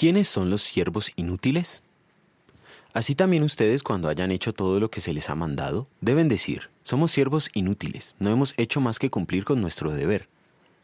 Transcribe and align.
¿Quiénes 0.00 0.28
son 0.28 0.48
los 0.48 0.62
siervos 0.62 1.12
inútiles? 1.16 1.82
Así 2.94 3.14
también 3.14 3.42
ustedes 3.42 3.82
cuando 3.82 4.08
hayan 4.08 4.30
hecho 4.30 4.54
todo 4.54 4.80
lo 4.80 4.90
que 4.90 5.02
se 5.02 5.12
les 5.12 5.28
ha 5.28 5.34
mandado, 5.34 5.88
deben 6.00 6.26
decir, 6.26 6.70
somos 6.82 7.10
siervos 7.10 7.50
inútiles, 7.52 8.16
no 8.18 8.30
hemos 8.30 8.54
hecho 8.56 8.80
más 8.80 8.98
que 8.98 9.10
cumplir 9.10 9.44
con 9.44 9.60
nuestro 9.60 9.92
deber. 9.92 10.26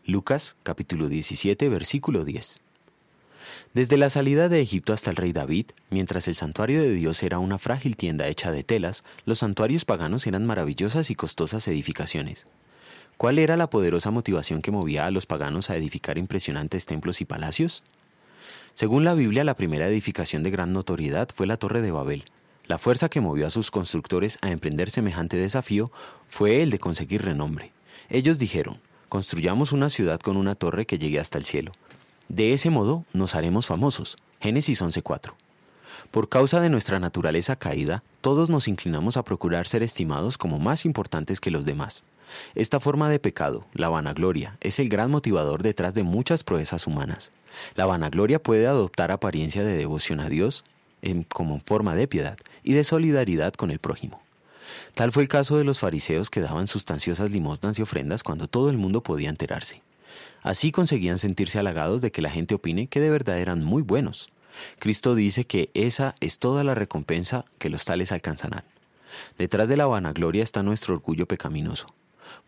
Lucas 0.04 0.58
capítulo 0.62 1.08
17 1.08 1.66
versículo 1.70 2.26
10. 2.26 2.60
Desde 3.72 3.96
la 3.96 4.10
salida 4.10 4.50
de 4.50 4.60
Egipto 4.60 4.92
hasta 4.92 5.08
el 5.08 5.16
rey 5.16 5.32
David, 5.32 5.68
mientras 5.88 6.28
el 6.28 6.34
santuario 6.34 6.82
de 6.82 6.92
Dios 6.92 7.22
era 7.22 7.38
una 7.38 7.56
frágil 7.56 7.96
tienda 7.96 8.28
hecha 8.28 8.50
de 8.50 8.64
telas, 8.64 9.02
los 9.24 9.38
santuarios 9.38 9.86
paganos 9.86 10.26
eran 10.26 10.44
maravillosas 10.44 11.10
y 11.10 11.14
costosas 11.14 11.66
edificaciones. 11.68 12.44
¿Cuál 13.16 13.38
era 13.38 13.56
la 13.56 13.70
poderosa 13.70 14.10
motivación 14.10 14.60
que 14.60 14.72
movía 14.72 15.06
a 15.06 15.10
los 15.10 15.24
paganos 15.24 15.70
a 15.70 15.76
edificar 15.76 16.18
impresionantes 16.18 16.84
templos 16.84 17.22
y 17.22 17.24
palacios? 17.24 17.82
Según 18.76 19.04
la 19.04 19.14
Biblia, 19.14 19.42
la 19.42 19.54
primera 19.54 19.88
edificación 19.88 20.42
de 20.42 20.50
gran 20.50 20.74
notoriedad 20.74 21.30
fue 21.34 21.46
la 21.46 21.56
Torre 21.56 21.80
de 21.80 21.92
Babel. 21.92 22.24
La 22.66 22.76
fuerza 22.76 23.08
que 23.08 23.22
movió 23.22 23.46
a 23.46 23.50
sus 23.50 23.70
constructores 23.70 24.38
a 24.42 24.50
emprender 24.50 24.90
semejante 24.90 25.38
desafío 25.38 25.90
fue 26.28 26.62
el 26.62 26.68
de 26.68 26.78
conseguir 26.78 27.22
renombre. 27.22 27.72
Ellos 28.10 28.38
dijeron, 28.38 28.78
construyamos 29.08 29.72
una 29.72 29.88
ciudad 29.88 30.20
con 30.20 30.36
una 30.36 30.56
torre 30.56 30.84
que 30.84 30.98
llegue 30.98 31.18
hasta 31.18 31.38
el 31.38 31.46
cielo. 31.46 31.72
De 32.28 32.52
ese 32.52 32.68
modo 32.68 33.06
nos 33.14 33.34
haremos 33.34 33.66
famosos. 33.66 34.18
Génesis 34.42 34.82
11:4. 34.82 35.32
Por 36.10 36.28
causa 36.28 36.60
de 36.60 36.68
nuestra 36.68 37.00
naturaleza 37.00 37.56
caída, 37.56 38.02
todos 38.26 38.50
nos 38.50 38.66
inclinamos 38.66 39.16
a 39.16 39.22
procurar 39.22 39.68
ser 39.68 39.84
estimados 39.84 40.36
como 40.36 40.58
más 40.58 40.84
importantes 40.84 41.40
que 41.40 41.52
los 41.52 41.64
demás. 41.64 42.02
Esta 42.56 42.80
forma 42.80 43.08
de 43.08 43.20
pecado, 43.20 43.66
la 43.72 43.88
vanagloria, 43.88 44.58
es 44.62 44.80
el 44.80 44.88
gran 44.88 45.12
motivador 45.12 45.62
detrás 45.62 45.94
de 45.94 46.02
muchas 46.02 46.42
proezas 46.42 46.88
humanas. 46.88 47.30
La 47.76 47.86
vanagloria 47.86 48.42
puede 48.42 48.66
adoptar 48.66 49.12
apariencia 49.12 49.62
de 49.62 49.76
devoción 49.76 50.18
a 50.18 50.28
Dios 50.28 50.64
en, 51.02 51.22
como 51.22 51.60
forma 51.60 51.94
de 51.94 52.08
piedad 52.08 52.36
y 52.64 52.72
de 52.72 52.82
solidaridad 52.82 53.54
con 53.54 53.70
el 53.70 53.78
prójimo. 53.78 54.20
Tal 54.94 55.12
fue 55.12 55.22
el 55.22 55.28
caso 55.28 55.56
de 55.56 55.62
los 55.62 55.78
fariseos 55.78 56.28
que 56.28 56.40
daban 56.40 56.66
sustanciosas 56.66 57.30
limosnas 57.30 57.78
y 57.78 57.82
ofrendas 57.82 58.24
cuando 58.24 58.48
todo 58.48 58.70
el 58.70 58.76
mundo 58.76 59.04
podía 59.04 59.30
enterarse. 59.30 59.82
Así 60.42 60.72
conseguían 60.72 61.18
sentirse 61.18 61.60
halagados 61.60 62.02
de 62.02 62.10
que 62.10 62.22
la 62.22 62.30
gente 62.30 62.56
opine 62.56 62.88
que 62.88 62.98
de 62.98 63.10
verdad 63.10 63.38
eran 63.38 63.62
muy 63.62 63.82
buenos. 63.82 64.30
Cristo 64.78 65.14
dice 65.14 65.44
que 65.44 65.70
esa 65.74 66.14
es 66.20 66.38
toda 66.38 66.64
la 66.64 66.74
recompensa 66.74 67.44
que 67.58 67.70
los 67.70 67.84
tales 67.84 68.12
alcanzarán. 68.12 68.64
Detrás 69.38 69.68
de 69.68 69.76
la 69.76 69.86
vanagloria 69.86 70.42
está 70.42 70.62
nuestro 70.62 70.94
orgullo 70.94 71.26
pecaminoso. 71.26 71.86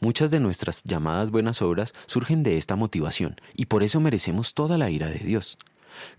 Muchas 0.00 0.30
de 0.30 0.40
nuestras 0.40 0.82
llamadas 0.84 1.30
buenas 1.30 1.62
obras 1.62 1.92
surgen 2.06 2.42
de 2.42 2.56
esta 2.56 2.76
motivación 2.76 3.36
y 3.54 3.66
por 3.66 3.82
eso 3.82 4.00
merecemos 4.00 4.54
toda 4.54 4.78
la 4.78 4.90
ira 4.90 5.08
de 5.08 5.20
Dios. 5.20 5.58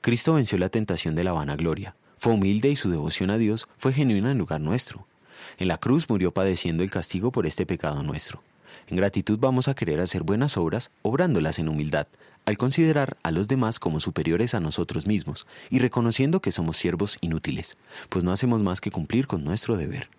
Cristo 0.01 0.33
venció 0.33 0.57
la 0.57 0.69
tentación 0.69 1.15
de 1.15 1.23
la 1.23 1.33
vanagloria, 1.33 1.95
fue 2.17 2.33
humilde 2.33 2.69
y 2.69 2.75
su 2.75 2.89
devoción 2.89 3.29
a 3.29 3.37
Dios 3.37 3.67
fue 3.77 3.93
genuina 3.93 4.31
en 4.31 4.37
lugar 4.37 4.61
nuestro. 4.61 5.08
En 5.57 5.67
la 5.67 5.77
cruz 5.77 6.09
murió 6.09 6.31
padeciendo 6.31 6.83
el 6.83 6.91
castigo 6.91 7.31
por 7.31 7.45
este 7.45 7.65
pecado 7.65 8.03
nuestro. 8.03 8.41
En 8.87 8.97
gratitud 8.97 9.37
vamos 9.39 9.67
a 9.67 9.75
querer 9.75 9.99
hacer 9.99 10.23
buenas 10.23 10.57
obras, 10.57 10.91
obrándolas 11.01 11.59
en 11.59 11.69
humildad, 11.69 12.07
al 12.45 12.57
considerar 12.57 13.17
a 13.23 13.31
los 13.31 13.47
demás 13.47 13.79
como 13.79 13.99
superiores 13.99 14.55
a 14.55 14.59
nosotros 14.59 15.05
mismos 15.05 15.45
y 15.69 15.79
reconociendo 15.79 16.41
que 16.41 16.51
somos 16.51 16.77
siervos 16.77 17.17
inútiles, 17.21 17.77
pues 18.09 18.23
no 18.23 18.31
hacemos 18.31 18.63
más 18.63 18.81
que 18.81 18.91
cumplir 18.91 19.27
con 19.27 19.43
nuestro 19.43 19.77
deber. 19.77 20.09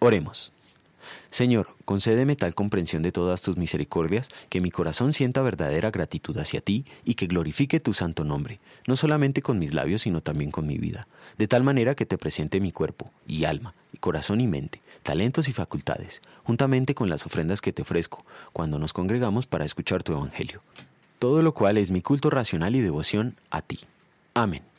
Oremos. 0.00 0.52
Señor, 1.30 1.68
concédeme 1.84 2.36
tal 2.36 2.54
comprensión 2.54 3.02
de 3.02 3.12
todas 3.12 3.42
tus 3.42 3.56
misericordias, 3.56 4.28
que 4.48 4.60
mi 4.60 4.70
corazón 4.70 5.12
sienta 5.12 5.42
verdadera 5.42 5.90
gratitud 5.90 6.36
hacia 6.38 6.60
ti 6.60 6.84
y 7.04 7.14
que 7.14 7.26
glorifique 7.26 7.80
tu 7.80 7.92
santo 7.94 8.24
nombre, 8.24 8.60
no 8.86 8.96
solamente 8.96 9.40
con 9.40 9.58
mis 9.58 9.72
labios, 9.72 10.02
sino 10.02 10.20
también 10.20 10.50
con 10.50 10.66
mi 10.66 10.78
vida, 10.78 11.06
de 11.38 11.48
tal 11.48 11.62
manera 11.62 11.94
que 11.94 12.06
te 12.06 12.18
presente 12.18 12.60
mi 12.60 12.72
cuerpo 12.72 13.10
y 13.26 13.44
alma, 13.44 13.74
corazón 14.00 14.40
y 14.40 14.46
mente, 14.46 14.82
talentos 15.02 15.48
y 15.48 15.52
facultades, 15.52 16.22
juntamente 16.42 16.94
con 16.94 17.08
las 17.08 17.26
ofrendas 17.26 17.60
que 17.60 17.72
te 17.72 17.82
ofrezco, 17.82 18.24
cuando 18.52 18.78
nos 18.78 18.92
congregamos 18.92 19.46
para 19.46 19.64
escuchar 19.64 20.02
tu 20.02 20.12
Evangelio. 20.12 20.62
Todo 21.18 21.42
lo 21.42 21.54
cual 21.54 21.78
es 21.78 21.90
mi 21.90 22.00
culto 22.00 22.30
racional 22.30 22.74
y 22.74 22.80
devoción 22.80 23.36
a 23.50 23.62
ti. 23.62 23.80
Amén. 24.34 24.69